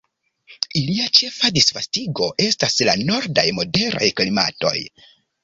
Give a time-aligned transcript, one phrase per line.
[0.79, 4.75] Ilia ĉefa disvastigo estas la nordaj moderaj klimatoj.